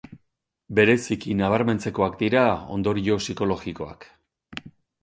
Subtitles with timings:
[0.79, 2.47] Bereziki nabarmentzekoak dira
[2.79, 4.11] ondorio psikologikoak.